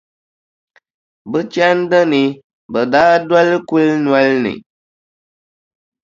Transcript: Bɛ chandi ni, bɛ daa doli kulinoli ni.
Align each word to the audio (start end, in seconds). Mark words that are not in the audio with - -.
Bɛ 1.31 1.39
chandi 1.53 1.99
ni, 2.11 2.21
bɛ 2.71 2.81
daa 2.93 3.13
doli 3.27 3.55
kulinoli 3.67 4.35
ni. 4.43 4.53